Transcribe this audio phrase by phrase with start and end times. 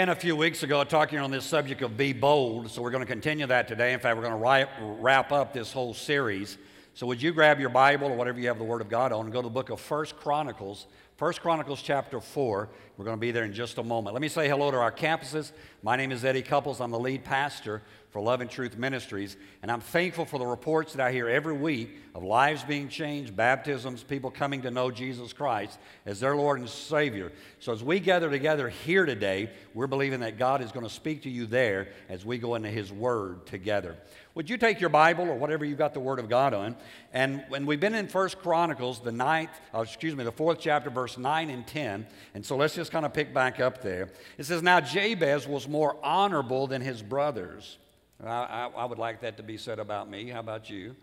[0.00, 3.02] Began a few weeks ago talking on this subject of be bold, so we're going
[3.02, 3.92] to continue that today.
[3.92, 6.56] In fact, we're going to wrap, wrap up this whole series.
[6.94, 9.26] So, would you grab your Bible or whatever you have the Word of God on
[9.26, 10.86] and go to the book of First Chronicles,
[11.18, 12.70] First Chronicles chapter 4.
[12.96, 14.14] We're going to be there in just a moment.
[14.14, 15.52] Let me say hello to our campuses.
[15.82, 16.80] My name is Eddie Couples.
[16.80, 19.36] I'm the lead pastor for Love and Truth Ministries.
[19.62, 23.36] And I'm thankful for the reports that I hear every week of lives being changed,
[23.36, 27.30] baptisms, people coming to know Jesus Christ as their Lord and Savior.
[27.60, 31.22] So as we gather together here today, we're believing that God is going to speak
[31.22, 33.96] to you there as we go into His Word together.
[34.34, 36.74] Would you take your Bible or whatever you've got the Word of God on?
[37.12, 40.90] And when we've been in First Chronicles, the ninth, oh, excuse me, the fourth chapter,
[40.90, 42.06] verse 9 and 10.
[42.34, 44.08] And so let's just kind of pick back up there.
[44.36, 47.78] It says, Now Jabez was more honorable than his brothers.
[48.24, 50.28] I, I, I would like that to be said about me.
[50.28, 50.94] How about you?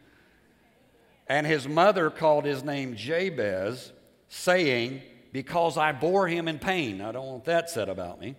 [1.28, 3.92] And his mother called his name Jabez,
[4.30, 5.02] saying,
[5.32, 7.02] Because I bore him in pain.
[7.02, 8.36] I don't want that said about me.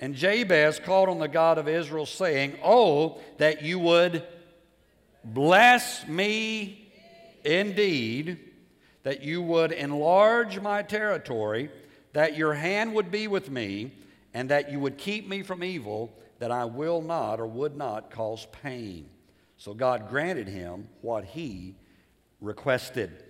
[0.00, 4.26] And Jabez called on the God of Israel, saying, Oh, that you would
[5.24, 6.90] bless me
[7.44, 8.38] indeed,
[9.02, 11.70] that you would enlarge my territory,
[12.12, 13.92] that your hand would be with me,
[14.32, 18.10] and that you would keep me from evil that I will not or would not
[18.10, 19.08] cause pain.
[19.56, 21.76] So God granted him what he
[22.40, 23.24] requested.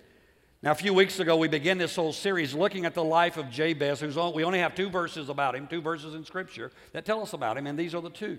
[0.63, 3.51] Now, a few weeks ago, we began this whole series looking at the life of
[3.51, 7.05] Jabez, who's on, we only have two verses about him, two verses in Scripture that
[7.05, 8.39] tell us about him, and these are the two.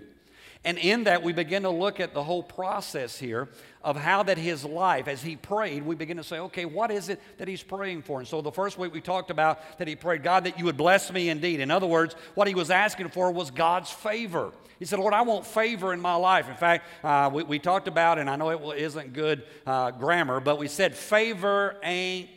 [0.63, 3.49] And in that, we begin to look at the whole process here
[3.83, 7.09] of how that his life, as he prayed, we begin to say, okay, what is
[7.09, 8.19] it that he's praying for?
[8.19, 10.77] And so the first week we talked about that he prayed, God, that you would
[10.77, 11.59] bless me indeed.
[11.59, 14.51] In other words, what he was asking for was God's favor.
[14.79, 16.49] He said, Lord, I want favor in my life.
[16.49, 20.39] In fact, uh, we, we, talked about, and I know it isn't good uh, grammar,
[20.39, 22.29] but we said favor ain't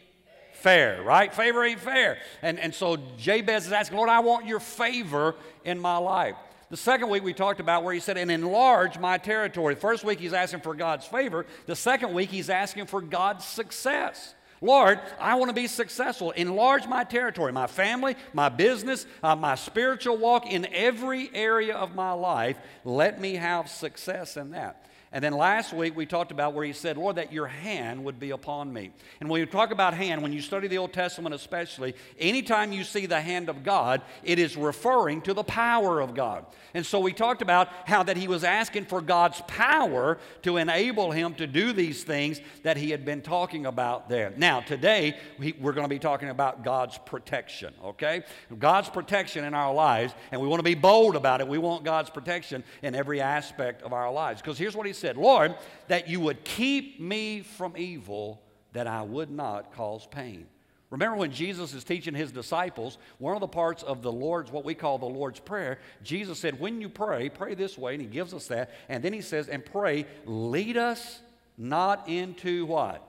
[0.52, 1.32] fair, right?
[1.34, 2.18] Favor ain't fair.
[2.42, 5.34] And, and so Jabez is asking, Lord, I want your favor
[5.64, 6.36] in my life.
[6.70, 9.74] The second week we talked about where he said, and enlarge my territory.
[9.74, 11.46] The first week he's asking for God's favor.
[11.66, 14.34] The second week he's asking for God's success.
[14.60, 16.32] Lord, I want to be successful.
[16.32, 21.94] Enlarge my territory, my family, my business, uh, my spiritual walk in every area of
[21.94, 22.58] my life.
[22.84, 24.84] Let me have success in that.
[25.10, 28.20] And then last week we talked about where he said, Lord, that your hand would
[28.20, 28.91] be upon me.
[29.20, 32.84] And when you talk about hand, when you study the Old Testament especially, anytime you
[32.84, 36.44] see the hand of God, it is referring to the power of God.
[36.74, 41.10] And so we talked about how that he was asking for God's power to enable
[41.10, 44.34] him to do these things that he had been talking about there.
[44.36, 48.25] Now, today we're going to be talking about God's protection, okay?
[48.58, 51.48] God's protection in our lives, and we want to be bold about it.
[51.48, 54.42] We want God's protection in every aspect of our lives.
[54.42, 55.54] Because here's what he said Lord,
[55.88, 58.42] that you would keep me from evil,
[58.72, 60.47] that I would not cause pain.
[60.91, 64.64] Remember when Jesus is teaching his disciples, one of the parts of the Lord's, what
[64.64, 68.08] we call the Lord's Prayer, Jesus said, When you pray, pray this way, and he
[68.08, 68.70] gives us that.
[68.88, 71.20] And then he says, And pray, lead us
[71.58, 73.06] not into what?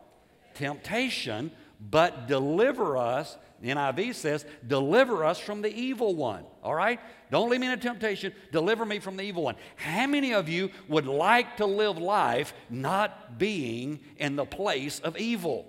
[0.56, 3.38] Temptation, but deliver us.
[3.62, 6.46] The NIV says, Deliver us from the evil one.
[6.64, 7.00] All right?
[7.30, 8.34] Don't leave me in a temptation.
[8.52, 9.56] Deliver me from the evil one.
[9.76, 15.18] How many of you would like to live life not being in the place of
[15.18, 15.66] evil?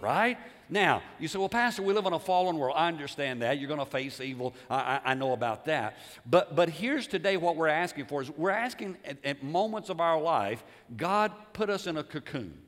[0.00, 0.38] Right?
[0.68, 2.74] Now, you say, well, Pastor, we live in a fallen world.
[2.76, 3.58] I understand that.
[3.58, 4.54] You're going to face evil.
[4.68, 5.96] I, I, I, know about that.
[6.26, 10.00] But, but here's today what we're asking for is we're asking at, at moments of
[10.00, 10.64] our life,
[10.96, 12.58] God put us in a cocoon.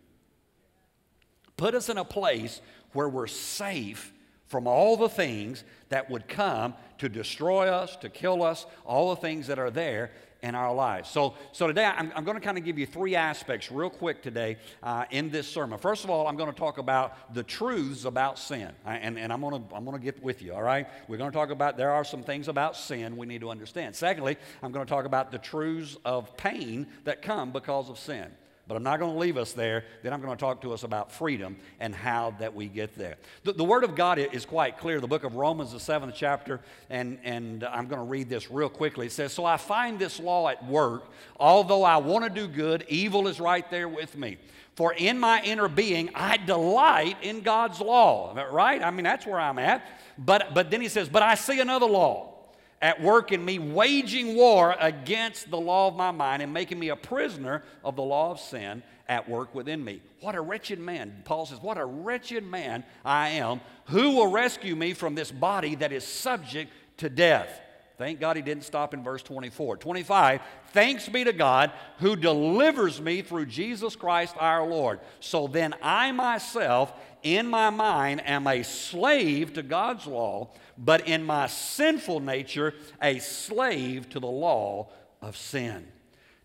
[1.56, 2.60] Put us in a place
[2.92, 4.12] where we're safe
[4.46, 9.20] from all the things that would come to destroy us, to kill us, all the
[9.20, 10.10] things that are there
[10.42, 11.08] in our lives.
[11.10, 14.22] So, so today I'm, I'm going to kind of give you three aspects real quick
[14.22, 15.78] today uh, in this sermon.
[15.78, 18.70] First of all, I'm going to talk about the truths about sin.
[18.84, 20.86] And, and I'm, going to, I'm going to get with you, all right?
[21.08, 23.96] We're going to talk about there are some things about sin we need to understand.
[23.96, 28.30] Secondly, I'm going to talk about the truths of pain that come because of sin.
[28.68, 29.84] But I'm not going to leave us there.
[30.02, 33.16] Then I'm going to talk to us about freedom and how that we get there.
[33.44, 35.00] The, the Word of God is quite clear.
[35.00, 36.60] The book of Romans, the seventh chapter,
[36.90, 39.06] and, and I'm going to read this real quickly.
[39.06, 41.04] It says, So I find this law at work.
[41.38, 44.36] Although I want to do good, evil is right there with me.
[44.74, 48.34] For in my inner being, I delight in God's law.
[48.50, 48.82] Right?
[48.82, 49.86] I mean, that's where I'm at.
[50.18, 52.35] But, but then he says, But I see another law
[52.82, 56.90] at work in me, waging war against the law of my mind and making me
[56.90, 60.02] a prisoner of the law of sin at work within me.
[60.20, 61.22] What a wretched man.
[61.24, 63.60] Paul says, What a wretched man I am.
[63.86, 67.60] Who will rescue me from this body that is subject to death?
[67.98, 69.78] Thank God he didn't stop in verse 24.
[69.78, 70.42] 25,
[70.72, 75.00] thanks be to God who delivers me through Jesus Christ our Lord.
[75.20, 76.92] So then I myself,
[77.22, 83.18] in my mind, am a slave to God's law, but in my sinful nature, a
[83.18, 84.88] slave to the law
[85.22, 85.86] of sin.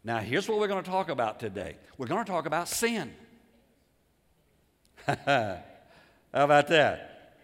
[0.04, 3.14] Now, here's what we're going to talk about today we're going to talk about sin.
[5.06, 5.64] How
[6.34, 7.36] about that?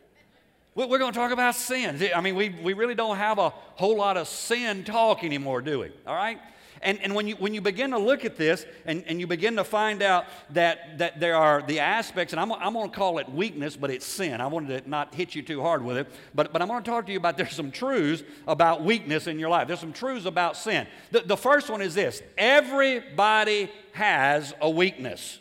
[0.75, 1.99] We're going to talk about sin.
[2.15, 5.79] I mean, we, we really don't have a whole lot of sin talk anymore, do
[5.79, 5.91] we?
[6.05, 6.39] All right?
[6.81, 9.55] And, and when, you, when you begin to look at this and, and you begin
[9.55, 13.17] to find out that, that there are the aspects, and I'm, I'm going to call
[13.17, 14.41] it weakness, but it's sin.
[14.41, 16.89] I wanted to not hit you too hard with it, but, but I'm going to
[16.89, 19.67] talk to you about there's some truths about weakness in your life.
[19.67, 20.87] There's some truths about sin.
[21.11, 25.39] The, the first one is this everybody has a weakness.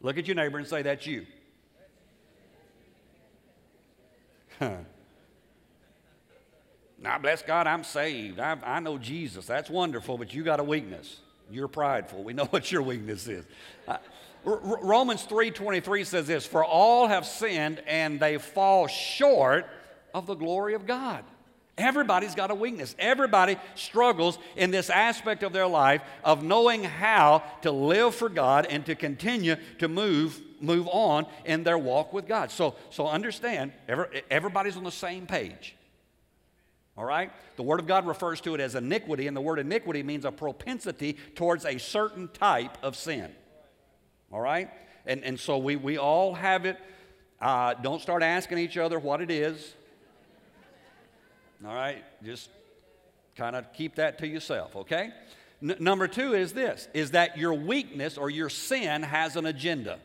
[0.00, 1.26] Look at your neighbor and say, That's you.
[7.02, 8.38] now, bless God, I'm saved.
[8.38, 9.46] I, I know Jesus.
[9.46, 11.20] That's wonderful, but you got a weakness.
[11.50, 12.22] You're prideful.
[12.22, 13.44] We know what your weakness is.
[13.88, 13.96] Uh,
[14.44, 19.66] R- Romans 3:23 says this, "For all have sinned and they fall short
[20.14, 21.24] of the glory of God."
[21.78, 22.94] Everybody's got a weakness.
[22.98, 28.66] Everybody struggles in this aspect of their life of knowing how to live for God
[28.68, 32.50] and to continue to move move on in their walk with God.
[32.50, 35.74] So, so understand, every, everybody's on the same page.
[37.00, 37.32] All right?
[37.56, 40.30] The Word of God refers to it as iniquity, and the word iniquity means a
[40.30, 43.30] propensity towards a certain type of sin.
[44.30, 44.68] All right?
[45.06, 46.76] And, and so we, we all have it.
[47.40, 49.74] Uh, don't start asking each other what it is.
[51.66, 52.04] All right?
[52.22, 52.50] Just
[53.34, 55.08] kind of keep that to yourself, okay?
[55.62, 60.00] N- number two is this is that your weakness or your sin has an agenda.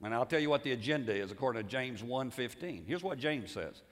[0.00, 2.84] And I'll tell you what the agenda is according to James 1:15.
[2.86, 3.82] Here's what James says.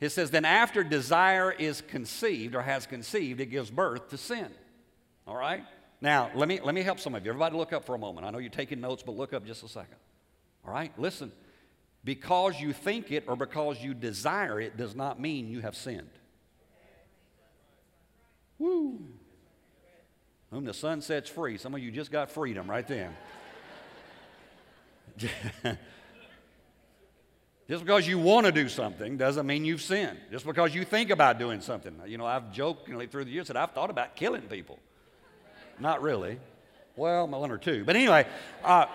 [0.00, 4.48] It says, Then after desire is conceived or has conceived, it gives birth to sin.
[5.26, 5.64] All right?
[6.00, 7.30] Now, let me, let me help some of you.
[7.30, 8.26] Everybody look up for a moment.
[8.26, 9.96] I know you're taking notes, but look up just a second.
[10.64, 10.92] All right?
[10.98, 11.32] Listen.
[12.04, 16.08] Because you think it or because you desire it does not mean you have sinned.
[18.58, 19.00] Woo.
[20.50, 21.58] Whom the Son sets free.
[21.58, 23.14] Some of you just got freedom right then.
[27.68, 30.18] Just because you want to do something doesn't mean you've sinned.
[30.30, 31.94] Just because you think about doing something.
[32.06, 34.78] You know, I've jokingly through the years said I've thought about killing people.
[35.78, 36.38] Not really.
[36.96, 37.84] Well, one or two.
[37.84, 38.26] But anyway,
[38.64, 38.86] uh,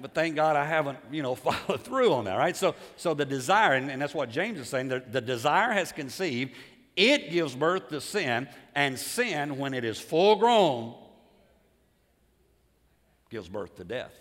[0.00, 2.56] but thank God I haven't, you know, followed through on that, right?
[2.56, 5.90] So, so the desire, and, and that's what James is saying, the, the desire has
[5.90, 6.52] conceived,
[6.96, 10.94] it gives birth to sin, and sin, when it is full grown,
[13.30, 14.12] gives birth to death.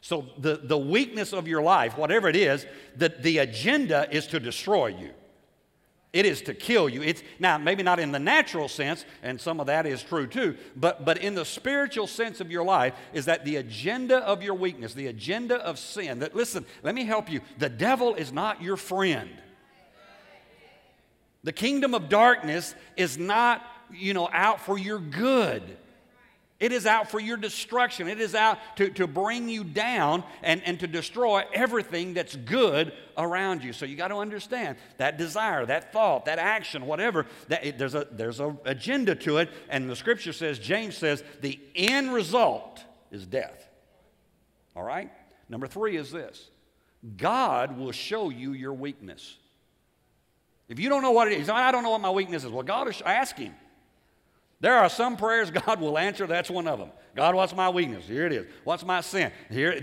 [0.00, 2.66] So, the, the weakness of your life, whatever it is,
[2.96, 5.10] the, the agenda is to destroy you.
[6.12, 7.02] It is to kill you.
[7.02, 10.56] It's now maybe not in the natural sense, and some of that is true too,
[10.74, 14.54] but, but in the spiritual sense of your life, is that the agenda of your
[14.54, 17.40] weakness, the agenda of sin, that listen, let me help you.
[17.58, 19.30] The devil is not your friend.
[21.44, 25.76] The kingdom of darkness is not, you know, out for your good.
[26.60, 28.08] It is out for your destruction.
[28.08, 32.92] It is out to, to bring you down and, and to destroy everything that's good
[33.16, 33.72] around you.
[33.72, 37.94] So you got to understand that desire, that thought, that action, whatever, that it, there's
[37.94, 39.50] a there's an agenda to it.
[39.68, 43.68] And the scripture says, James says, the end result is death.
[44.74, 45.12] All right?
[45.48, 46.50] Number three is this
[47.16, 49.36] God will show you your weakness.
[50.68, 52.50] If you don't know what it is, I don't know what my weakness is.
[52.50, 53.54] Well, God, ask Him.
[54.60, 56.26] There are some prayers God will answer.
[56.26, 56.90] That's one of them.
[57.14, 58.06] God, what's my weakness?
[58.06, 58.46] Here it is.
[58.62, 59.32] What's my sin?
[59.50, 59.80] Here,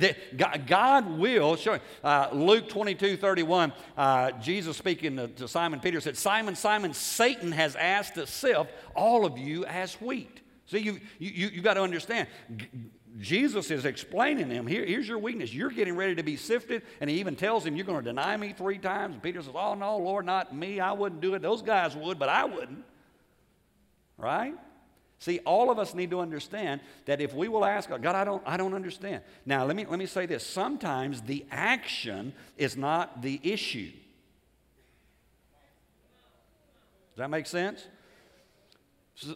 [0.67, 1.79] God will show.
[2.01, 7.51] Uh, Luke 22, 31, uh, Jesus speaking to, to Simon Peter said, Simon, Simon, Satan
[7.51, 10.39] has asked sift all of you as wheat.
[10.67, 12.27] See, you, you, you got to understand.
[13.19, 15.53] Jesus is explaining to him, Here, here's your weakness.
[15.53, 16.83] You're getting ready to be sifted.
[17.01, 19.13] And he even tells him, You're going to deny me three times.
[19.13, 20.79] And Peter says, Oh, no, Lord, not me.
[20.79, 21.41] I wouldn't do it.
[21.41, 22.83] Those guys would, but I wouldn't.
[24.17, 24.55] Right?
[25.19, 28.23] See, all of us need to understand that if we will ask God, God, I
[28.25, 29.21] don't, I don't understand.
[29.45, 30.45] Now, let me, let me say this.
[30.45, 33.91] Sometimes the action is not the issue.
[37.15, 37.87] Does that make sense?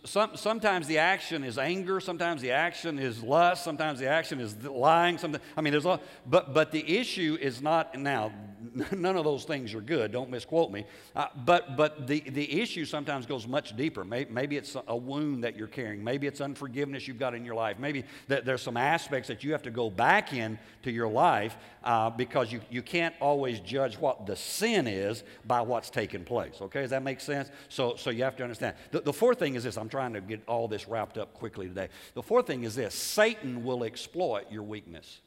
[0.03, 4.53] Some, sometimes the action is anger, sometimes the action is lust, sometimes the action is
[4.65, 5.17] lying.
[5.17, 8.33] Sometimes, I mean, there's a, but, but the issue is not now,
[8.91, 10.11] none of those things are good.
[10.11, 10.85] Don't misquote me.
[11.15, 14.03] Uh, but but the, the issue sometimes goes much deeper.
[14.03, 16.03] Maybe, maybe, it's a wound that you're carrying.
[16.03, 17.79] Maybe it's unforgiveness you've got in your life.
[17.79, 21.57] Maybe th- there's some aspects that you have to go back in to your life
[21.83, 26.55] uh, because you, you can't always judge what the sin is by what's taken place.
[26.61, 27.49] Okay, does that make sense?
[27.69, 28.75] So, so you have to understand.
[28.91, 31.67] The, the fourth thing is this I'm trying to get all this wrapped up quickly
[31.67, 31.89] today.
[32.13, 35.21] The fourth thing is this Satan will exploit your weakness.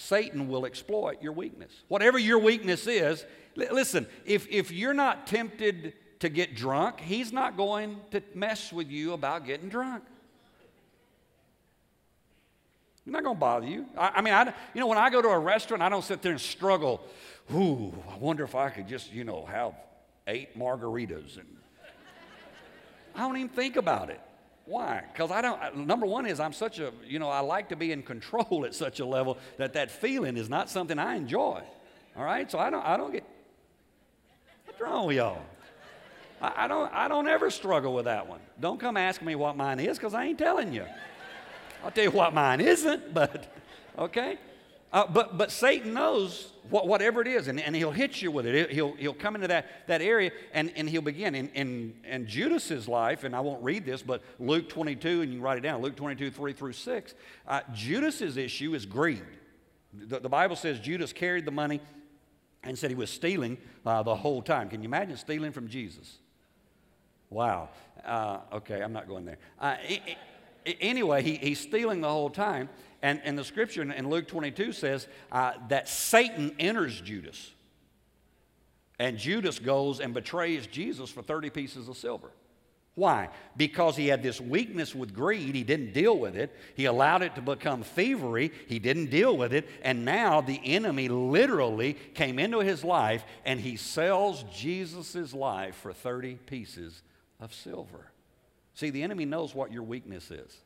[0.00, 1.72] Satan will exploit your weakness.
[1.88, 3.24] Whatever your weakness is,
[3.56, 8.88] listen, if, if you're not tempted to get drunk, he's not going to mess with
[8.88, 10.04] you about getting drunk.
[13.04, 13.86] He's not going to bother you.
[13.98, 16.22] I, I mean, I, you know, when I go to a restaurant, I don't sit
[16.22, 17.00] there and struggle.
[17.52, 19.72] Ooh, I wonder if I could just, you know, have
[20.28, 21.38] eight margaritas.
[21.38, 21.56] And
[23.16, 24.20] I don't even think about it.
[24.68, 25.02] Why?
[25.10, 27.90] Because I don't, number one is I'm such a, you know, I like to be
[27.90, 31.62] in control at such a level that that feeling is not something I enjoy.
[32.14, 32.50] All right?
[32.50, 33.24] So I don't, I don't get,
[34.66, 35.40] what's wrong with y'all?
[36.42, 38.40] I, I don't, I don't ever struggle with that one.
[38.60, 40.84] Don't come ask me what mine is because I ain't telling you.
[41.82, 43.50] I'll tell you what mine isn't, but,
[43.98, 44.36] okay?
[44.90, 48.46] Uh, but, but Satan knows what, whatever it is, and, and he'll hit you with
[48.46, 48.70] it.
[48.70, 51.34] He'll, he'll come into that, that area and, and he'll begin.
[51.34, 55.40] In, in, in Judas's life, and I won't read this, but Luke 22, and you
[55.40, 57.14] write it down Luke 22, 3 through 6.
[57.46, 59.22] Uh, Judas's issue is greed.
[59.92, 61.80] The, the, Bible says Judas carried the money
[62.62, 64.68] and said he was stealing uh, the whole time.
[64.68, 66.18] Can you imagine stealing from Jesus?
[67.30, 67.68] Wow.
[68.04, 69.38] Uh, okay, I'm not going there.
[69.60, 69.76] Uh,
[70.80, 72.68] anyway, he, he's stealing the whole time.
[73.02, 77.52] And, and the scripture in Luke 22 says uh, that Satan enters Judas.
[78.98, 82.30] And Judas goes and betrays Jesus for 30 pieces of silver.
[82.96, 83.28] Why?
[83.56, 85.54] Because he had this weakness with greed.
[85.54, 86.52] He didn't deal with it.
[86.74, 88.50] He allowed it to become thievery.
[88.66, 89.68] He didn't deal with it.
[89.82, 95.92] And now the enemy literally came into his life and he sells Jesus' life for
[95.92, 97.02] 30 pieces
[97.38, 98.10] of silver.
[98.74, 100.58] See, the enemy knows what your weakness is.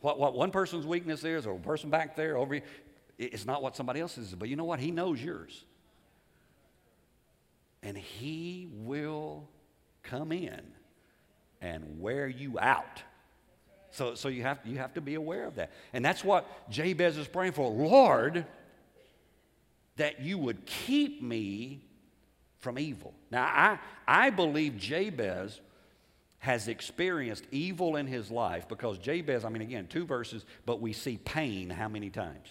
[0.00, 2.60] What, what one person's weakness is, or a person back there over
[3.20, 4.34] it's not what somebody else's is.
[4.34, 4.80] But you know what?
[4.80, 5.64] He knows yours.
[7.82, 9.48] And he will
[10.02, 10.60] come in
[11.60, 13.02] and wear you out.
[13.90, 15.70] So, so you, have, you have to be aware of that.
[15.92, 17.70] And that's what Jabez is praying for.
[17.70, 18.46] Lord,
[19.96, 21.84] that you would keep me
[22.60, 23.12] from evil.
[23.30, 25.60] Now, I, I believe Jabez
[26.40, 30.92] has experienced evil in his life because Jabez, I mean, again, two verses, but we
[30.92, 32.48] see pain how many times?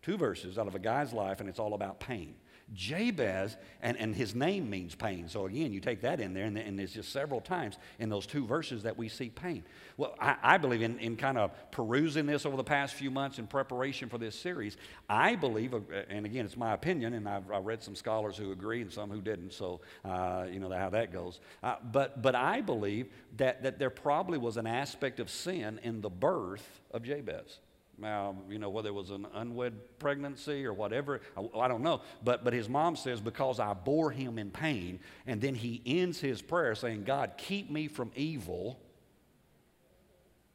[0.00, 2.34] Two verses out of a guy's life, and it's all about pain.
[2.74, 5.28] Jabez, and, and his name means pain.
[5.28, 8.26] So again, you take that in there, and, and there's just several times in those
[8.26, 9.64] two verses that we see pain.
[9.96, 13.38] Well, I, I believe in, in kind of perusing this over the past few months
[13.38, 14.76] in preparation for this series,
[15.08, 18.52] I believe, uh, and again, it's my opinion, and I've, I've read some scholars who
[18.52, 21.40] agree and some who didn't, so uh, you know how that goes.
[21.62, 26.00] Uh, but, but I believe that, that there probably was an aspect of sin in
[26.00, 27.58] the birth of Jabez.
[27.98, 32.00] Now, you know, whether it was an unwed pregnancy or whatever, I, I, don't know.
[32.24, 34.98] But, but his mom says, because I bore him in pain.
[35.26, 38.80] And then he ends his prayer saying, God, keep me from evil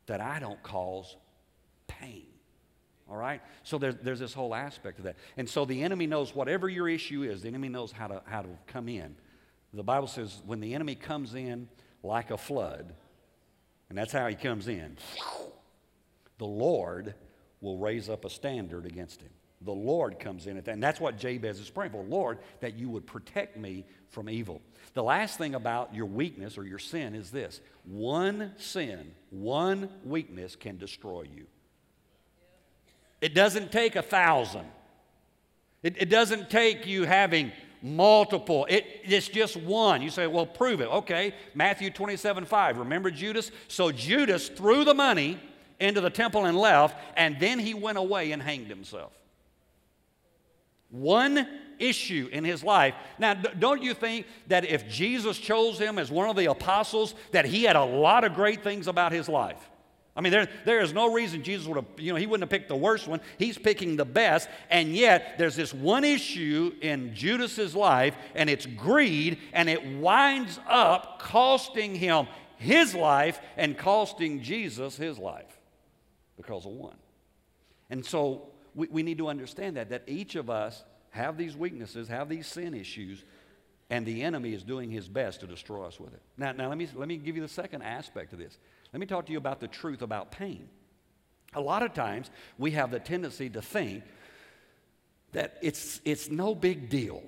[0.07, 1.15] that I don't cause
[1.87, 2.25] pain.
[3.09, 3.41] All right?
[3.63, 5.15] So there's, there's this whole aspect of that.
[5.37, 8.41] And so the enemy knows whatever your issue is, the enemy knows how to, how
[8.41, 9.15] to come in.
[9.73, 11.69] The Bible says when the enemy comes in
[12.03, 12.93] like a flood,
[13.89, 14.97] and that's how he comes in,
[16.37, 17.13] the Lord
[17.61, 19.29] will raise up a standard against him.
[19.61, 20.73] The Lord comes in at that.
[20.73, 22.03] And that's what Jabez is praying for.
[22.03, 24.61] Lord, that you would protect me from evil.
[24.93, 30.55] The last thing about your weakness or your sin is this one sin, one weakness
[30.55, 31.47] can destroy you.
[33.19, 34.65] It doesn't take a thousand,
[35.81, 38.65] it, it doesn't take you having multiple.
[38.69, 40.01] It, it's just one.
[40.01, 40.87] You say, well, prove it.
[40.87, 42.77] Okay, Matthew 27 5.
[42.77, 43.51] Remember Judas?
[43.67, 45.39] So Judas threw the money
[45.79, 49.13] into the temple and left, and then he went away and hanged himself.
[50.89, 51.47] One
[51.79, 52.95] issue in his life.
[53.19, 57.45] Now, don't you think that if Jesus chose him as one of the apostles, that
[57.45, 59.69] he had a lot of great things about his life?
[60.15, 62.49] I mean, there, there is no reason Jesus would have, you know, he wouldn't have
[62.49, 63.21] picked the worst one.
[63.37, 64.49] He's picking the best.
[64.71, 70.59] And yet, there's this one issue in Judas's life, and it's greed, and it winds
[70.67, 72.25] up costing him
[72.57, 75.56] his life and costing Jesus his life
[76.37, 76.95] because of one.
[77.89, 82.07] And so we, we need to understand that, that each of us have these weaknesses,
[82.07, 83.23] have these sin issues,
[83.89, 86.21] and the enemy is doing his best to destroy us with it.
[86.37, 88.57] Now, now let, me, let me give you the second aspect of this.
[88.93, 90.69] Let me talk to you about the truth about pain.
[91.53, 94.03] A lot of times we have the tendency to think
[95.31, 97.23] that it's, it's no big deal.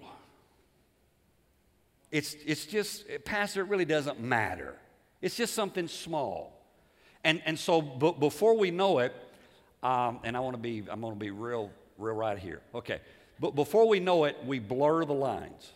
[2.11, 4.75] It's, it's just, Pastor, it really doesn't matter.
[5.21, 6.58] It's just something small.
[7.23, 9.13] And, and so b- before we know it,
[9.83, 12.61] um, and I want to be, I'm going to be real, real right here.
[12.73, 12.99] Okay.
[13.39, 15.71] But before we know it, we blur the lines.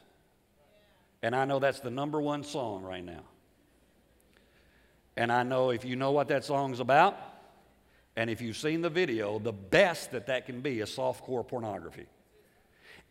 [1.22, 3.24] And I know that's the number one song right now.
[5.16, 7.18] And I know if you know what that song's about,
[8.16, 12.06] and if you've seen the video, the best that that can be is softcore pornography.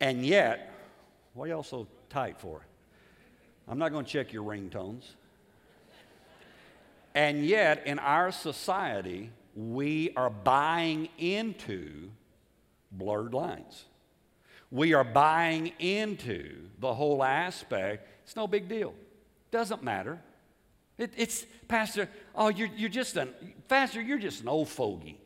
[0.00, 0.72] And yet,
[1.34, 2.60] why y'all so tight for?
[3.66, 5.04] I'm not going to check your ringtones.
[7.14, 12.10] And yet, in our society, we are buying into
[12.90, 13.84] blurred lines.
[14.70, 18.08] We are buying into the whole aspect.
[18.24, 18.94] It's no big deal.
[19.50, 20.18] Doesn't matter.
[20.96, 23.34] It, it's, Pastor, oh, you're, you're just an,
[23.68, 25.18] Pastor, you're just an old fogey.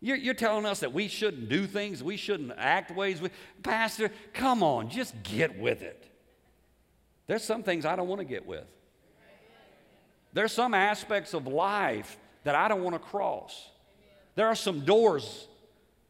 [0.00, 3.22] You're, you're telling us that we shouldn't do things, we shouldn't act ways.
[3.22, 3.30] We,
[3.62, 6.06] Pastor, come on, just get with it.
[7.26, 8.66] There's some things I don't want to get with.
[10.34, 13.70] There's some aspects of life that I don't want to cross.
[14.34, 15.46] There are some doors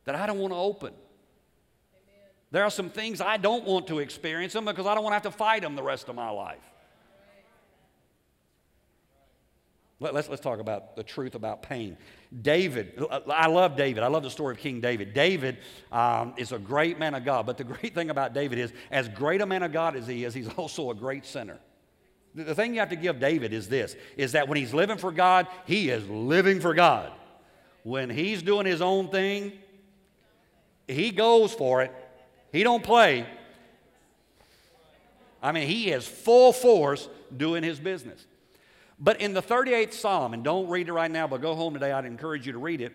[0.05, 0.95] that I don't want to open.
[2.51, 5.17] There are some things I don't want to experience them because I don't want to
[5.17, 6.63] have to fight them the rest of my life.
[10.01, 11.97] Let, us let's talk about the truth about pain.
[12.43, 13.01] David,
[13.31, 14.03] I love David.
[14.03, 15.15] I love the story of King David.
[15.15, 15.59] David
[15.93, 19.09] um, is a great man of God, but the great thing about David is, as
[19.09, 21.59] great a man of God as he is, he's also a great sinner.
[22.35, 25.13] The thing you have to give David is this, is that when he's living for
[25.13, 27.13] God, he is living for God.
[27.85, 29.53] When he's doing his own thing,
[30.89, 31.93] he goes for it.
[32.51, 33.27] He don't play.
[35.43, 38.25] I mean, he is full force doing his business.
[38.99, 41.93] But in the 38th Psalm, and don't read it right now, but go home today,
[41.93, 42.93] I'd encourage you to read it.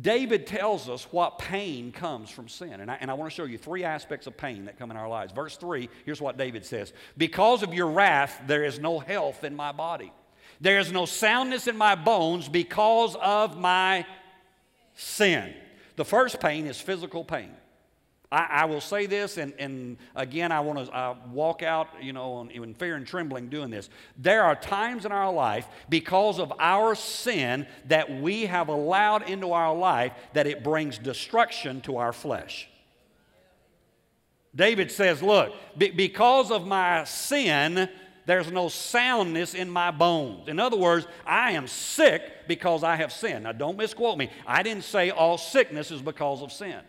[0.00, 2.80] David tells us what pain comes from sin.
[2.80, 4.96] And I, and I want to show you three aspects of pain that come in
[4.96, 5.32] our lives.
[5.32, 9.56] Verse 3, here's what David says Because of your wrath, there is no health in
[9.56, 10.12] my body,
[10.60, 14.06] there is no soundness in my bones because of my
[14.94, 15.52] sin.
[15.96, 17.50] The first pain is physical pain.
[18.32, 22.48] I, I will say this, and, and again, I want to walk out, you know,
[22.52, 23.90] in fear and trembling doing this.
[24.18, 29.52] There are times in our life, because of our sin, that we have allowed into
[29.52, 32.68] our life that it brings destruction to our flesh.
[34.54, 37.88] David says, Look, because of my sin,
[38.26, 40.48] there's no soundness in my bones.
[40.48, 43.44] In other words, I am sick because I have sinned.
[43.44, 44.30] Now, don't misquote me.
[44.46, 46.80] I didn't say all sickness is because of sin.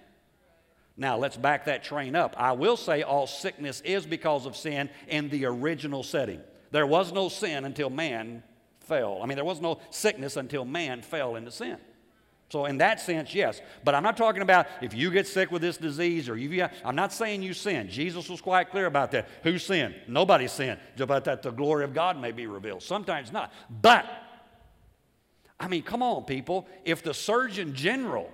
[0.97, 2.36] Now, let's back that train up.
[2.38, 6.39] I will say all sickness is because of sin in the original setting.
[6.71, 8.43] There was no sin until man
[8.79, 9.19] fell.
[9.21, 11.77] I mean, there was no sickness until man fell into sin.
[12.49, 13.60] So, in that sense, yes.
[13.84, 16.95] But I'm not talking about if you get sick with this disease or you, I'm
[16.95, 17.89] not saying you sin.
[17.89, 19.27] Jesus was quite clear about that.
[19.43, 19.95] Who sinned?
[20.08, 20.79] Nobody sinned.
[20.99, 22.84] About that, the glory of God may be revealed.
[22.84, 23.51] Sometimes not.
[23.81, 24.05] But,
[25.60, 26.67] I mean, come on, people.
[26.86, 28.31] If the Surgeon General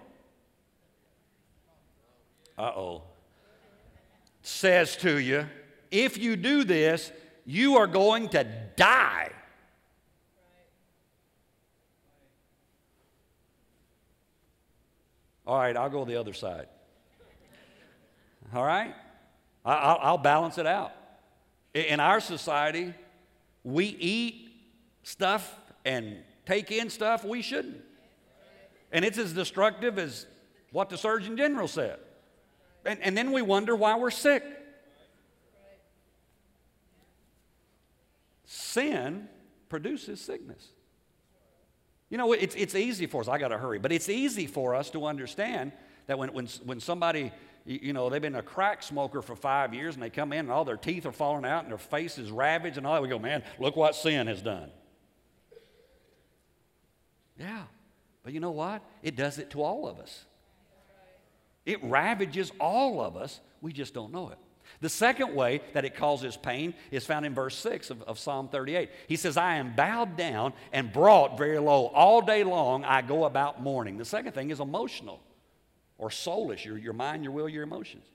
[2.61, 3.01] uh oh,
[4.43, 5.47] says to you,
[5.89, 7.11] if you do this,
[7.43, 8.45] you are going to
[8.75, 9.31] die.
[15.47, 16.67] All right, I'll go the other side.
[18.53, 18.93] All right?
[19.65, 20.91] I'll, balance it out.
[21.73, 22.93] In our society,
[23.63, 24.51] we eat
[25.01, 27.81] stuff and take in stuff we shouldn't.
[28.91, 30.27] And it's as destructive as
[30.71, 31.97] what the Surgeon General said.
[32.85, 34.43] And, and then we wonder why we're sick.
[38.45, 39.27] Sin
[39.69, 40.67] produces sickness.
[42.09, 44.75] You know, it's, it's easy for us, I got to hurry, but it's easy for
[44.75, 45.71] us to understand
[46.07, 47.31] that when, when, when somebody,
[47.65, 50.51] you know, they've been a crack smoker for five years and they come in and
[50.51, 53.07] all their teeth are falling out and their face is ravaged and all that, we
[53.07, 54.69] go, man, look what sin has done.
[57.39, 57.63] Yeah,
[58.23, 58.83] but you know what?
[59.01, 60.25] It does it to all of us.
[61.65, 63.39] It ravages all of us.
[63.61, 64.37] We just don't know it.
[64.79, 68.47] The second way that it causes pain is found in verse 6 of, of, Psalm
[68.47, 68.89] 38.
[69.07, 71.87] He says, I am bowed down and brought very low.
[71.87, 73.97] All day long I go about mourning.
[73.97, 75.21] The second thing is emotional
[75.97, 78.05] or soulish, your, mind, your will, your emotions.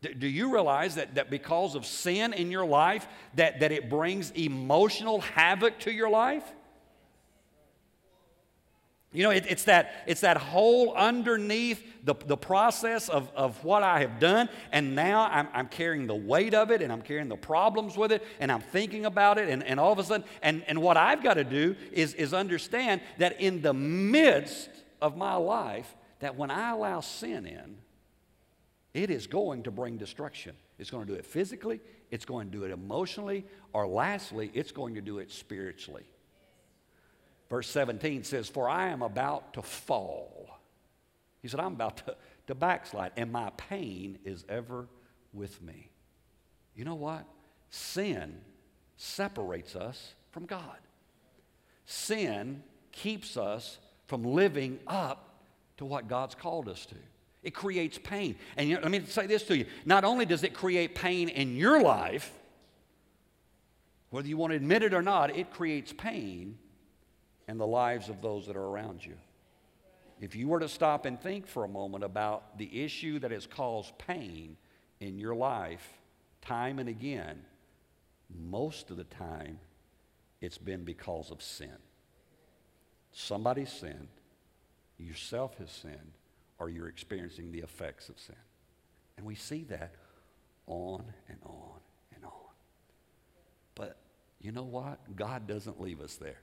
[0.00, 3.90] D- do you realize that, that because of sin in your life, that, that it
[3.90, 6.44] brings emotional havoc to your life?
[9.12, 13.82] You know, it, it's, that, it's that whole underneath the, the process of, of what
[13.82, 17.28] I have done, and now I'm, I'm carrying the weight of it, and I'm carrying
[17.28, 20.26] the problems with it, and I'm thinking about it, and, and all of a sudden,
[20.42, 24.68] and, and what I've got to do is, is understand that in the midst
[25.00, 27.78] of my life, that when I allow sin in,
[28.92, 30.54] it is going to bring destruction.
[30.78, 34.72] It's going to do it physically, it's going to do it emotionally, or lastly, it's
[34.72, 36.04] going to do it spiritually.
[37.48, 40.58] Verse 17 says, For I am about to fall.
[41.40, 42.16] He said, I'm about to,
[42.48, 44.86] to backslide, and my pain is ever
[45.32, 45.90] with me.
[46.74, 47.24] You know what?
[47.70, 48.40] Sin
[48.96, 50.76] separates us from God.
[51.86, 55.42] Sin keeps us from living up
[55.78, 56.96] to what God's called us to.
[57.42, 58.36] It creates pain.
[58.56, 61.28] And you know, let me say this to you not only does it create pain
[61.28, 62.32] in your life,
[64.10, 66.58] whether you want to admit it or not, it creates pain
[67.48, 69.16] in the lives of those that are around you.
[70.20, 73.46] If you were to stop and think for a moment about the issue that has
[73.46, 74.56] caused pain
[75.00, 75.86] in your life,
[76.42, 77.42] time and again,
[78.28, 79.58] most of the time
[80.40, 81.76] it's been because of sin.
[83.12, 84.08] Somebody sinned,
[84.98, 86.12] yourself has sinned,
[86.58, 88.36] or you're experiencing the effects of sin.
[89.16, 89.94] And we see that
[90.66, 91.80] on and on
[92.14, 92.32] and on.
[93.74, 93.96] But
[94.40, 94.98] you know what?
[95.16, 96.40] God doesn't leave us there.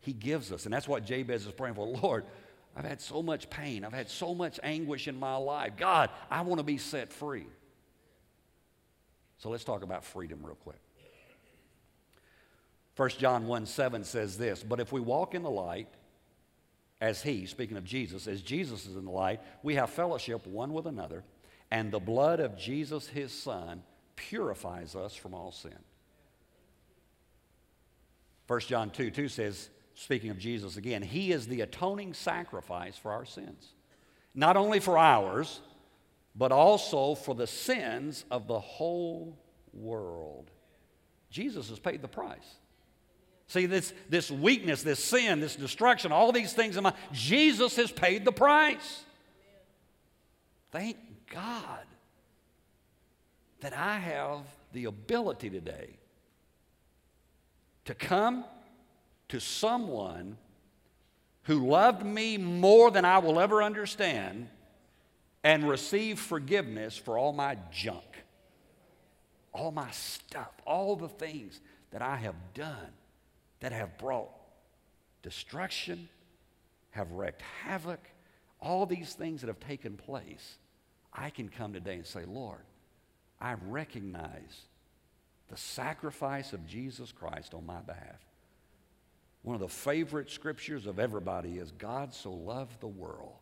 [0.00, 1.86] He gives us, and that's what Jabez is praying for.
[2.02, 2.24] Lord,
[2.76, 3.84] I've had so much pain.
[3.84, 5.72] I've had so much anguish in my life.
[5.76, 7.46] God, I want to be set free.
[9.38, 10.80] So let's talk about freedom real quick.
[12.96, 15.88] 1 John 1 7 says this But if we walk in the light,
[17.00, 20.72] as He, speaking of Jesus, as Jesus is in the light, we have fellowship one
[20.72, 21.22] with another,
[21.70, 23.82] and the blood of Jesus, His Son,
[24.16, 25.78] purifies us from all sin.
[28.48, 33.10] 1 John 2 2 says, speaking of Jesus again, He is the atoning sacrifice for
[33.10, 33.74] our sins.
[34.34, 35.60] Not only for ours,
[36.36, 39.36] but also for the sins of the whole
[39.74, 40.50] world.
[41.30, 42.56] Jesus has paid the price.
[43.48, 47.90] See, this, this weakness, this sin, this destruction, all these things in my Jesus has
[47.90, 49.04] paid the price.
[50.70, 50.96] Thank
[51.32, 51.84] God
[53.60, 55.98] that I have the ability today
[57.86, 58.44] to come
[59.28, 60.36] to someone
[61.42, 64.48] who loved me more than I will ever understand
[65.44, 68.04] and receive forgiveness for all my junk,
[69.52, 71.60] all my stuff, all the things
[71.90, 72.92] that I have done
[73.60, 74.28] that have brought
[75.22, 76.08] destruction,
[76.90, 78.00] have wreaked havoc,
[78.60, 80.58] all these things that have taken place.
[81.12, 82.60] I can come today and say, Lord,
[83.40, 84.62] I recognize
[85.48, 88.27] the sacrifice of Jesus Christ on my behalf.
[89.42, 93.36] One of the favorite scriptures of everybody is God so loved the world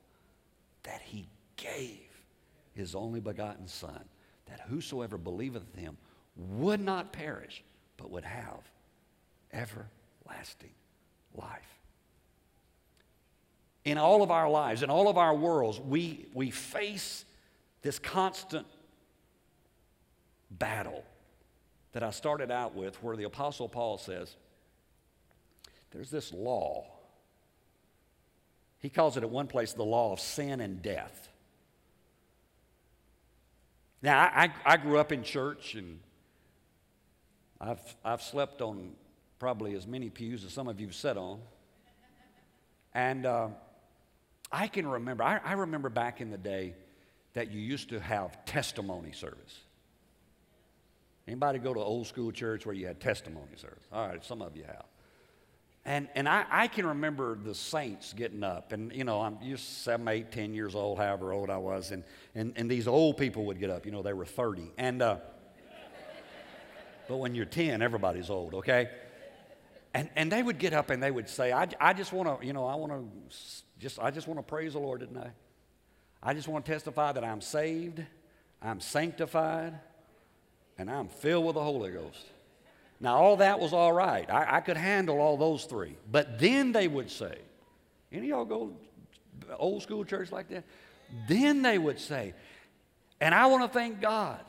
[0.82, 2.00] that he gave
[2.74, 4.04] his only begotten Son,
[4.46, 5.96] that whosoever believeth him
[6.36, 7.64] would not perish,
[7.96, 8.60] but would have
[9.52, 10.74] everlasting
[11.34, 11.80] life.
[13.84, 17.24] In all of our lives, in all of our worlds, we, we face
[17.82, 18.66] this constant
[20.50, 21.04] battle
[21.92, 24.36] that I started out with, where the Apostle Paul says,
[25.90, 26.86] There's this law.
[28.78, 31.28] He calls it at one place the law of sin and death.
[34.02, 35.98] Now, I, I grew up in church and
[37.60, 38.92] I've, I've slept on
[39.38, 41.40] probably as many pews as some of you have sat on.
[42.94, 43.48] And uh,
[44.52, 46.74] I can remember, I, I remember back in the day
[47.34, 49.60] that you used to have testimony service.
[51.26, 53.82] Anybody go to old school church where you had testimony service?
[53.92, 54.84] All right, some of you have.
[55.86, 59.84] And, and I, I can remember the saints getting up, and you know, I'm just
[59.84, 62.02] seven, eight, ten years old, however old I was, and,
[62.34, 63.86] and, and these old people would get up.
[63.86, 64.72] You know, they were 30.
[64.78, 65.18] And, uh,
[67.08, 68.90] but when you're 10, everybody's old, okay?
[69.94, 72.44] And, and they would get up and they would say, I, I just want to,
[72.44, 73.08] you know, I want to
[73.78, 75.34] just, I just want to praise the Lord tonight.
[76.20, 78.02] I just want to testify that I'm saved,
[78.60, 79.78] I'm sanctified,
[80.78, 82.26] and I'm filled with the Holy Ghost.
[83.00, 84.28] Now, all that was all right.
[84.30, 85.96] I, I could handle all those three.
[86.10, 87.38] But then they would say,
[88.10, 88.72] any of y'all go
[89.58, 90.64] old school church like that?
[91.28, 92.34] Then they would say,
[93.20, 94.40] and I want to thank God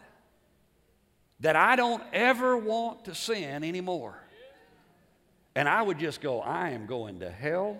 [1.42, 4.18] that I don't ever want to sin anymore.
[5.56, 7.78] And I would just go, I am going to hell,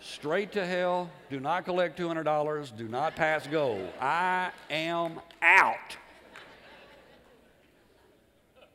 [0.00, 1.10] straight to hell.
[1.30, 2.76] Do not collect $200.
[2.76, 3.88] Do not pass go.
[4.00, 5.96] I am out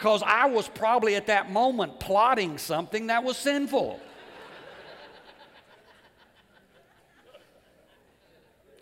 [0.02, 4.00] because I was probably at that moment plotting something that was sinful.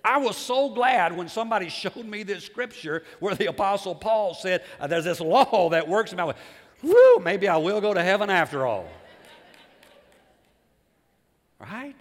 [0.01, 4.63] I was so glad when somebody showed me this scripture where the Apostle Paul said,
[4.79, 6.35] uh, There's this law that works in my way.
[6.79, 8.87] Whew, maybe I will go to heaven after all.
[11.59, 11.97] Right?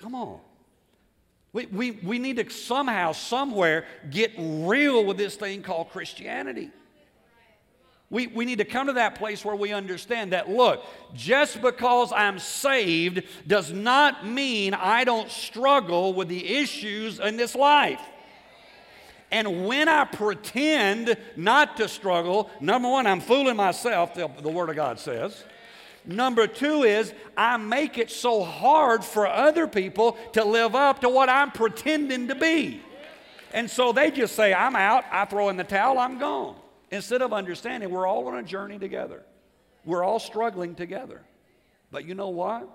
[0.00, 0.40] Come on.
[1.52, 6.72] We, we, we need to somehow, somewhere, get real with this thing called Christianity.
[8.12, 12.12] We, we need to come to that place where we understand that, look, just because
[12.12, 18.02] I'm saved does not mean I don't struggle with the issues in this life.
[19.30, 24.68] And when I pretend not to struggle, number one, I'm fooling myself, the, the Word
[24.68, 25.42] of God says.
[26.04, 31.08] Number two is I make it so hard for other people to live up to
[31.08, 32.82] what I'm pretending to be.
[33.54, 36.56] And so they just say, I'm out, I throw in the towel, I'm gone.
[36.92, 39.22] Instead of understanding we're all on a journey together,
[39.86, 41.22] we're all struggling together.
[41.90, 42.68] But you know what?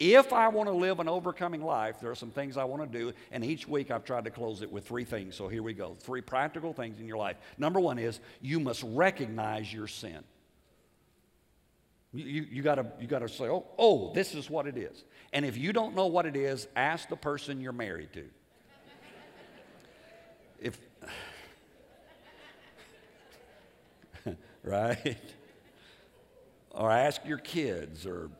[0.00, 2.98] If I want to live an overcoming life, there are some things I want to
[2.98, 5.36] do, and each week I've tried to close it with three things.
[5.36, 7.36] So here we go three practical things in your life.
[7.58, 10.24] Number one is you must recognize your sin.
[12.14, 15.04] You, you, gotta, you gotta say, oh, oh, this is what it is.
[15.34, 18.24] And if you don't know what it is, ask the person you're married to.
[20.58, 20.78] if,
[24.62, 25.16] right?
[26.70, 28.30] Or ask your kids or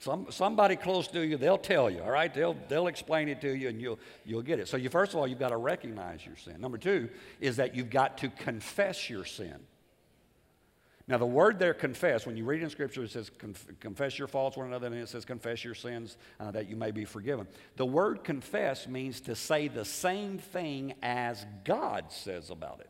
[0.00, 2.32] some, somebody close to you, they'll tell you, all right?
[2.32, 4.66] They'll, they'll explain it to you and you'll, you'll get it.
[4.66, 6.60] So, you, first of all, you've got to recognize your sin.
[6.60, 9.56] Number two is that you've got to confess your sin.
[11.10, 13.32] Now, the word there, confess, when you read in Scripture, it says
[13.80, 16.92] confess your faults one another, and it says confess your sins uh, that you may
[16.92, 17.48] be forgiven.
[17.76, 22.89] The word confess means to say the same thing as God says about it.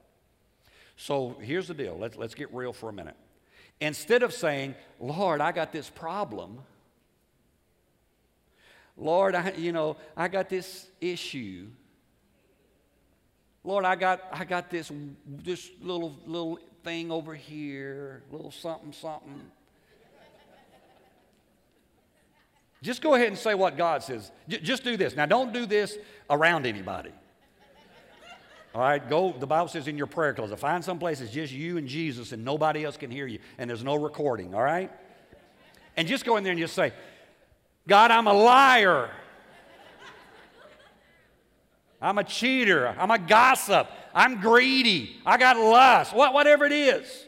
[1.00, 1.96] So here's the deal.
[1.98, 3.16] Let's, let's get real for a minute.
[3.80, 6.58] Instead of saying, Lord, I got this problem,
[8.98, 11.68] Lord, I, you know, I got this issue.
[13.64, 14.92] Lord, I got, I got this,
[15.26, 19.40] this little, little thing over here, little something, something.
[22.82, 24.30] Just go ahead and say what God says.
[24.48, 25.16] J- just do this.
[25.16, 25.96] Now, don't do this
[26.28, 27.12] around anybody.
[28.74, 29.34] All right, go.
[29.36, 32.32] The Bible says in your prayer closet, find some place it's just you and Jesus
[32.32, 34.90] and nobody else can hear you and there's no recording, all right?
[35.96, 36.92] And just go in there and just say,
[37.88, 39.10] God, I'm a liar.
[42.00, 42.94] I'm a cheater.
[42.98, 43.88] I'm a gossip.
[44.14, 45.20] I'm greedy.
[45.26, 46.14] I got lust.
[46.14, 47.26] What, whatever it is.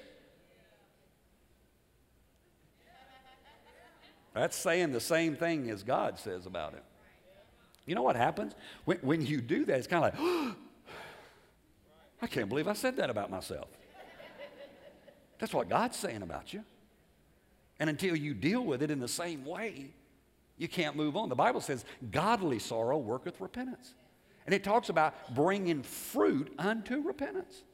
[4.34, 6.84] That's saying the same thing as God says about it.
[7.84, 8.54] You know what happens?
[8.84, 10.56] When, when you do that, it's kind of like, oh,
[12.22, 13.68] I can't believe I said that about myself.
[15.38, 16.62] That's what God's saying about you.
[17.80, 19.90] And until you deal with it in the same way,
[20.56, 21.28] you can't move on.
[21.28, 23.94] The Bible says, godly sorrow worketh repentance.
[24.46, 27.64] And it talks about bringing fruit unto repentance.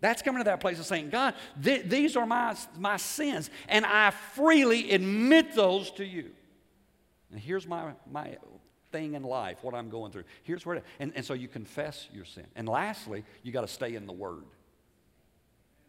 [0.00, 3.84] That's coming to that place of saying, God, th- these are my, my sins, and
[3.84, 6.30] I freely admit those to you.
[7.30, 8.36] And here's my, my
[8.92, 10.24] thing in life, what I'm going through.
[10.42, 12.46] Here's where, it, and, and so you confess your sin.
[12.56, 14.44] And lastly, you got to stay in the Word.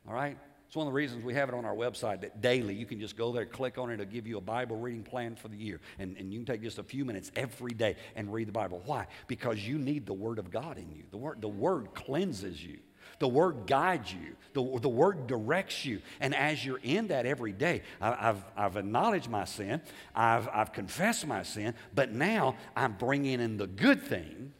[0.08, 0.38] All right?
[0.68, 2.98] It's one of the reasons we have it on our website that daily you can
[2.98, 5.58] just go there, click on it, it'll give you a Bible reading plan for the
[5.58, 5.82] year.
[6.00, 8.82] And, and you can take just a few minutes every day and read the Bible.
[8.86, 9.08] Why?
[9.28, 11.04] Because you need the Word of God in you.
[11.12, 12.80] The Word, the word cleanses you.
[13.20, 14.36] The Word guides you.
[14.54, 16.02] The, the Word directs you.
[16.20, 19.82] And as you're in that every day, I, have I've acknowledged my sin,
[20.16, 24.54] I've, I've confessed my sin, but now I'm bringing in the good thing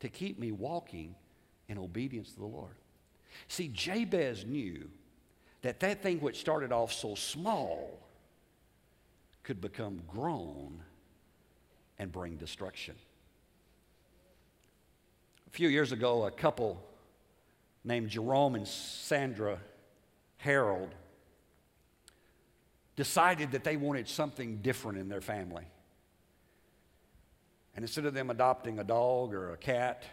[0.00, 1.14] to keep me walking
[1.68, 2.74] in obedience to the Lord.
[3.48, 4.88] See, Jabez knew
[5.62, 7.98] that that thing which started off so small
[9.42, 10.82] could become grown
[11.98, 12.94] and bring destruction.
[15.46, 16.82] A few years ago, a couple
[17.84, 19.58] named Jerome and Sandra
[20.44, 20.90] Herold
[22.96, 25.64] decided that they wanted something different in their family.
[27.74, 30.04] And instead of them adopting a dog or a cat,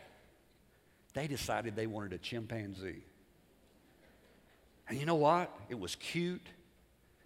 [1.13, 3.03] they decided they wanted a chimpanzee.
[4.87, 5.51] And you know what?
[5.69, 6.47] It was cute,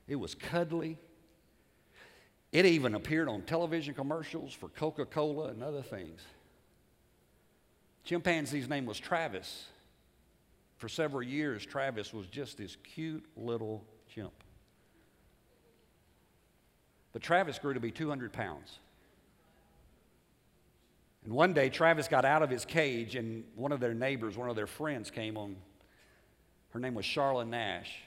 [0.08, 0.97] it was cuddly.
[2.51, 6.19] It even appeared on television commercials for Coca Cola and other things.
[8.04, 9.67] Chimpanzee's name was Travis.
[10.82, 14.34] For several years, Travis was just this cute little chimp.
[17.13, 18.80] But Travis grew to be 200 pounds.
[21.24, 24.50] And one day, Travis got out of his cage, and one of their neighbors, one
[24.50, 25.56] of their friends, came on
[26.72, 28.00] her name was Charlotte Nash.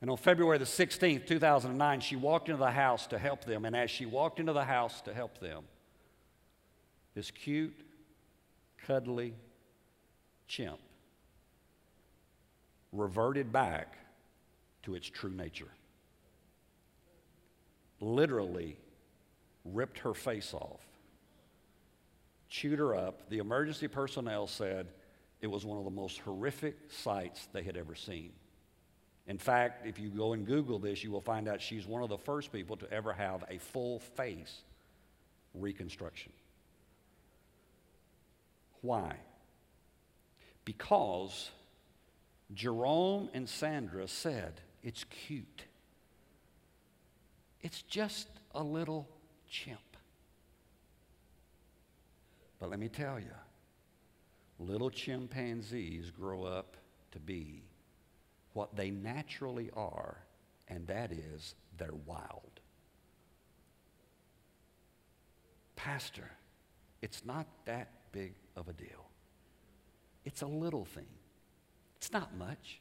[0.00, 3.66] And on February the 16th, 2009, she walked into the house to help them.
[3.66, 5.62] And as she walked into the house to help them,
[7.14, 7.78] this cute,
[8.86, 9.34] cuddly
[10.46, 10.78] chimp
[12.92, 13.96] reverted back
[14.82, 15.70] to its true nature.
[18.00, 18.76] Literally
[19.64, 20.80] ripped her face off,
[22.48, 23.28] chewed her up.
[23.30, 24.88] The emergency personnel said
[25.40, 28.32] it was one of the most horrific sights they had ever seen.
[29.26, 32.08] In fact, if you go and Google this, you will find out she's one of
[32.08, 34.62] the first people to ever have a full face
[35.54, 36.32] reconstruction.
[38.82, 39.16] Why?
[40.64, 41.50] Because
[42.52, 45.64] Jerome and Sandra said, It's cute.
[47.62, 49.08] It's just a little
[49.48, 49.78] chimp.
[52.58, 53.34] But let me tell you,
[54.58, 56.76] little chimpanzees grow up
[57.12, 57.62] to be
[58.52, 60.18] what they naturally are,
[60.68, 62.60] and that is they're wild.
[65.76, 66.30] Pastor,
[67.00, 69.10] it's not that big of a deal.
[70.24, 71.08] It's a little thing.
[71.96, 72.80] It's not much.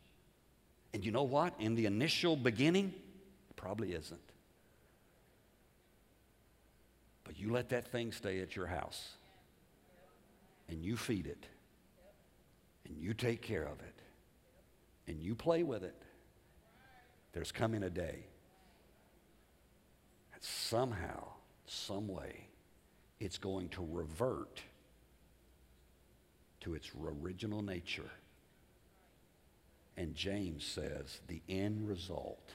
[0.94, 1.54] And you know what?
[1.60, 2.94] In the initial beginning,
[3.56, 4.20] probably isn't.
[7.24, 9.12] But you let that thing stay at your house,
[10.68, 11.46] and you feed it,
[12.86, 14.02] and you take care of it,
[15.08, 15.96] and you play with it.
[17.34, 18.26] There's coming a day
[20.34, 21.28] that somehow,
[21.68, 22.48] some way,
[23.20, 24.60] it's going to revert
[26.62, 28.10] to its original nature.
[29.98, 32.52] And James says the end result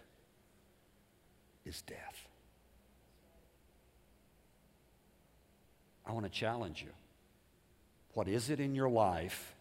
[1.64, 2.28] is death.
[6.06, 6.90] I want to challenge you.
[8.14, 9.54] What is it in your life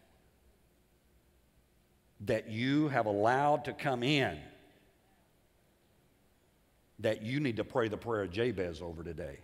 [2.20, 4.38] that you have allowed to come in
[7.00, 9.38] that you need to pray the prayer of Jabez over today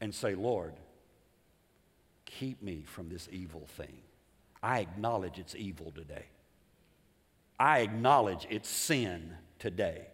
[0.00, 0.72] and say, Lord,
[2.24, 3.98] keep me from this evil thing.
[4.66, 6.24] I acknowledge it's evil today.
[7.56, 10.08] I acknowledge it's sin today.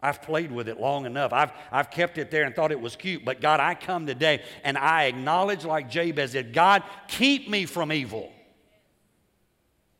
[0.00, 1.32] I've played with it long enough.
[1.32, 3.24] I've, I've kept it there and thought it was cute.
[3.24, 7.90] But God, I come today and I acknowledge, like Jabez did, God, keep me from
[7.90, 8.30] evil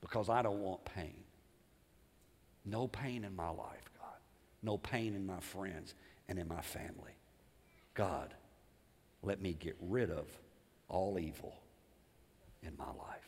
[0.01, 1.17] because I don't want pain.
[2.65, 4.15] No pain in my life, God.
[4.63, 5.95] No pain in my friends
[6.29, 7.17] and in my family.
[7.95, 8.33] God,
[9.25, 10.29] let me get rid of
[10.89, 11.53] all evil
[12.63, 13.28] in my life.